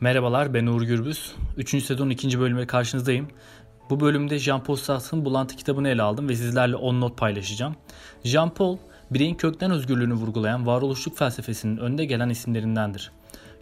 [0.00, 1.32] Merhabalar ben Uğur Gürbüz.
[1.56, 1.84] 3.
[1.84, 2.40] sezonun 2.
[2.40, 3.28] bölümüyle karşınızdayım.
[3.90, 7.76] Bu bölümde Jean-Paul Sartre'ın Bulantı kitabını ele aldım ve sizlerle 10 not paylaşacağım.
[8.24, 8.78] Jean-Paul,
[9.10, 13.12] bireyin kökten özgürlüğünü vurgulayan varoluşluk felsefesinin önde gelen isimlerindendir.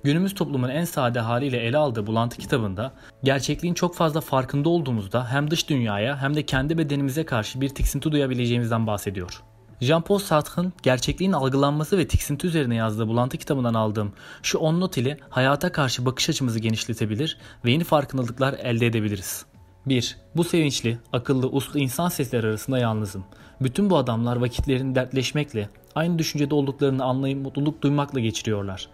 [0.04, 2.92] Günümüz toplumun en sade haliyle ele aldığı Bulantı kitabında
[3.24, 8.12] gerçekliğin çok fazla farkında olduğumuzda hem dış dünyaya hem de kendi bedenimize karşı bir tiksinti
[8.12, 9.42] duyabileceğimizden bahsediyor.
[9.80, 14.12] Jean-Paul Sartre'ın gerçekliğin algılanması ve tiksinti üzerine yazdığı bulantı kitabından aldığım
[14.42, 19.46] şu 10 not ile hayata karşı bakış açımızı genişletebilir ve yeni farkındalıklar elde edebiliriz.
[19.86, 20.16] 1.
[20.36, 23.24] Bu sevinçli, akıllı, uslu insan sesleri arasında yalnızım.
[23.60, 28.88] Bütün bu adamlar vakitlerini dertleşmekle, aynı düşüncede olduklarını anlayıp mutluluk duymakla geçiriyorlar.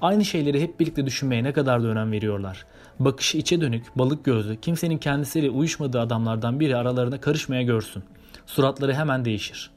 [0.00, 2.66] Aynı şeyleri hep birlikte düşünmeye ne kadar da önem veriyorlar.
[2.98, 8.04] Bakışı içe dönük, balık gözlü, kimsenin kendisiyle uyuşmadığı adamlardan biri aralarına karışmaya görsün.
[8.46, 9.70] Suratları hemen değişir.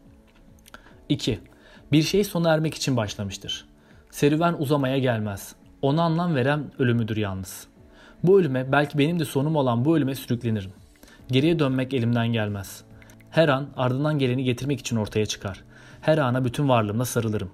[1.10, 1.40] 2.
[1.92, 3.66] Bir şey sona ermek için başlamıştır.
[4.12, 5.56] Serüven uzamaya gelmez.
[5.82, 7.68] Ona anlam veren ölümüdür yalnız.
[8.24, 10.72] Bu ölüme belki benim de sonum olan bu ölüme sürüklenirim.
[11.32, 12.84] Geriye dönmek elimden gelmez.
[13.30, 15.64] Her an ardından geleni getirmek için ortaya çıkar.
[16.02, 17.52] Her ana bütün varlığımla sarılırım.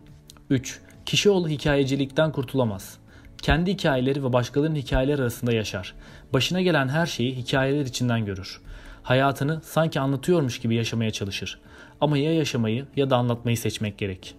[0.50, 0.80] 3.
[1.06, 2.98] Kişioğlu hikayecilikten kurtulamaz.
[3.42, 5.94] Kendi hikayeleri ve başkalarının hikayeleri arasında yaşar.
[6.34, 8.62] Başına gelen her şeyi hikayeler içinden görür.
[9.04, 11.60] Hayatını sanki anlatıyormuş gibi yaşamaya çalışır.
[12.02, 14.36] Ama ya yaşamayı ya da anlatmayı seçmek gerek.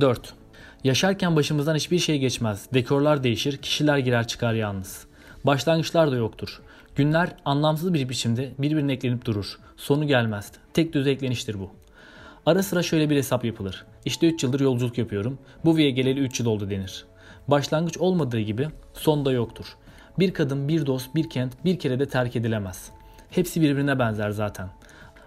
[0.00, 0.34] 4.
[0.84, 2.68] Yaşarken başımızdan hiçbir şey geçmez.
[2.74, 5.06] Dekorlar değişir, kişiler girer çıkar yalnız.
[5.44, 6.60] Başlangıçlar da yoktur.
[6.96, 9.58] Günler anlamsız bir biçimde birbirine eklenip durur.
[9.76, 10.52] Sonu gelmez.
[10.74, 11.70] Tek düz ekleniştir bu.
[12.46, 13.84] Ara sıra şöyle bir hesap yapılır.
[14.04, 15.38] İşte 3 yıldır yolculuk yapıyorum.
[15.64, 17.04] Bu viye geleli 3 yıl oldu denir.
[17.48, 19.66] Başlangıç olmadığı gibi son da yoktur.
[20.18, 22.90] Bir kadın, bir dost, bir kent bir kere de terk edilemez.
[23.30, 24.68] Hepsi birbirine benzer zaten.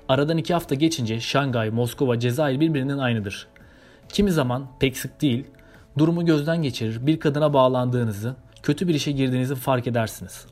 [0.09, 3.47] Aradan iki hafta geçince Şangay, Moskova, Cezayir birbirinin aynıdır.
[4.09, 5.47] Kimi zaman pek sık değil,
[5.97, 10.45] durumu gözden geçirir, bir kadına bağlandığınızı, kötü bir işe girdiğinizi fark edersiniz.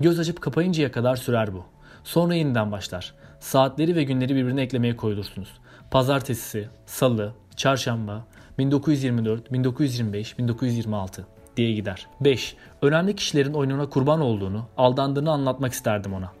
[0.00, 1.64] Göz açıp kapayıncaya kadar sürer bu.
[2.04, 3.14] Sonra yeniden başlar.
[3.40, 5.48] Saatleri ve günleri birbirine eklemeye koyulursunuz.
[5.90, 8.24] Pazartesi, salı, çarşamba,
[8.58, 12.06] 1924, 1925, 1926 diye gider.
[12.20, 12.56] 5.
[12.82, 16.32] Önemli kişilerin oyununa kurban olduğunu, aldandığını anlatmak isterdim ona.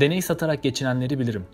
[0.00, 1.46] Deney satarak geçinenleri bilirim.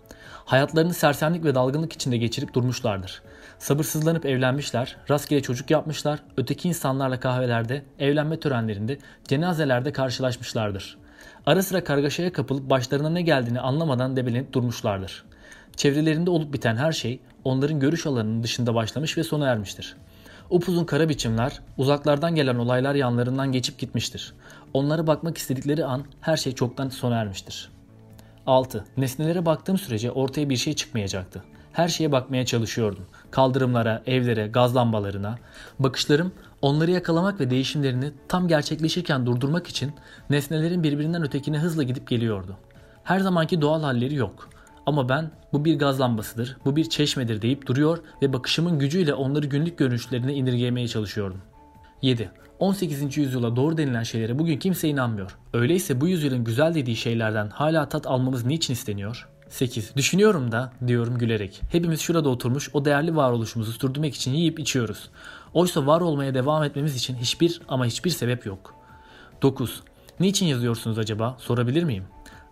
[0.45, 3.21] Hayatlarını sersemlik ve dalgınlık içinde geçirip durmuşlardır.
[3.59, 10.97] Sabırsızlanıp evlenmişler, rastgele çocuk yapmışlar, öteki insanlarla kahvelerde, evlenme törenlerinde, cenazelerde karşılaşmışlardır.
[11.45, 15.23] Ara sıra kargaşaya kapılıp başlarına ne geldiğini anlamadan debelenip durmuşlardır.
[15.75, 19.95] Çevrelerinde olup biten her şey onların görüş alanının dışında başlamış ve sona ermiştir.
[20.49, 24.33] Upuzun kara biçimler, uzaklardan gelen olaylar yanlarından geçip gitmiştir.
[24.73, 27.78] Onlara bakmak istedikleri an her şey çoktan sona ermiştir.''
[28.49, 28.85] 6.
[28.97, 31.43] Nesnelere baktığım sürece ortaya bir şey çıkmayacaktı.
[31.73, 33.05] Her şeye bakmaya çalışıyordum.
[33.31, 35.35] Kaldırımlara, evlere, gaz lambalarına.
[35.79, 39.93] Bakışlarım onları yakalamak ve değişimlerini tam gerçekleşirken durdurmak için
[40.29, 42.57] nesnelerin birbirinden ötekine hızla gidip geliyordu.
[43.03, 44.49] Her zamanki doğal halleri yok.
[44.85, 49.45] Ama ben bu bir gaz lambasıdır, bu bir çeşmedir deyip duruyor ve bakışımın gücüyle onları
[49.45, 51.41] günlük görünüşlerine indirgemeye çalışıyordum.
[52.01, 52.31] 7.
[52.59, 53.17] 18.
[53.17, 55.37] yüzyıla doğru denilen şeylere bugün kimse inanmıyor.
[55.53, 59.27] Öyleyse bu yüzyılın güzel dediği şeylerden hala tat almamız niçin isteniyor?
[59.49, 59.95] 8.
[59.95, 61.61] Düşünüyorum da diyorum gülerek.
[61.71, 65.09] Hepimiz şurada oturmuş o değerli varoluşumuzu sürdürmek için yiyip içiyoruz.
[65.53, 68.73] Oysa var olmaya devam etmemiz için hiçbir ama hiçbir sebep yok.
[69.41, 69.83] 9.
[70.19, 71.37] Niçin yazıyorsunuz acaba?
[71.39, 72.03] Sorabilir miyim?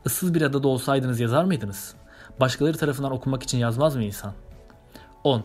[0.06, 1.96] Issız bir adada olsaydınız yazar mıydınız?
[2.40, 4.34] Başkaları tarafından okunmak için yazmaz mı insan?
[5.24, 5.44] 10.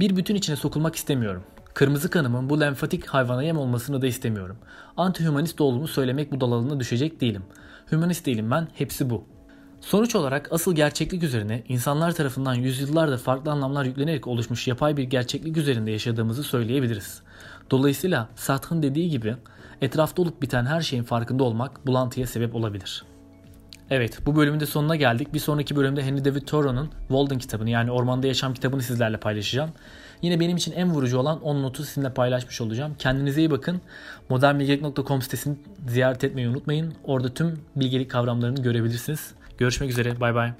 [0.00, 1.42] Bir bütün içine sokulmak istemiyorum.
[1.74, 4.56] Kırmızı kanımın bu lenfatik hayvana yem olmasını da istemiyorum.
[4.96, 7.42] Anti-hümanist olduğumu söylemek bu dalalına düşecek değilim.
[7.92, 9.24] Hümanist değilim ben, hepsi bu.
[9.80, 15.56] Sonuç olarak asıl gerçeklik üzerine insanlar tarafından yüzyıllardır farklı anlamlar yüklenerek oluşmuş yapay bir gerçeklik
[15.56, 17.22] üzerinde yaşadığımızı söyleyebiliriz.
[17.70, 19.36] Dolayısıyla Sartre'ın dediği gibi
[19.80, 23.04] etrafta olup biten her şeyin farkında olmak bulantıya sebep olabilir.
[23.90, 25.34] Evet bu bölümün de sonuna geldik.
[25.34, 29.70] Bir sonraki bölümde Henry David Thoreau'nun Walden kitabını yani Ormanda Yaşam kitabını sizlerle paylaşacağım.
[30.24, 32.94] Yine benim için en vurucu olan 10 notu sizinle paylaşmış olacağım.
[32.98, 33.80] Kendinize iyi bakın.
[34.28, 35.56] modernbilgelik.com sitesini
[35.88, 36.94] ziyaret etmeyi unutmayın.
[37.04, 39.34] Orada tüm bilgelik kavramlarını görebilirsiniz.
[39.58, 40.20] Görüşmek üzere.
[40.20, 40.52] Bay bay.